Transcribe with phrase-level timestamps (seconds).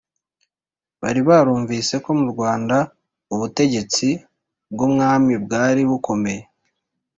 [1.01, 2.75] bari barumvise ko mu Rwanda
[3.33, 4.07] ubutegetsi
[4.73, 6.43] bw'umwami bwari bukomeye,